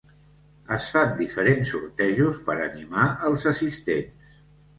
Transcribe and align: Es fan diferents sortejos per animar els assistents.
Es 0.77 0.87
fan 0.95 1.11
diferents 1.19 1.73
sortejos 1.73 2.41
per 2.49 2.57
animar 2.69 3.05
els 3.29 3.47
assistents. 3.53 4.35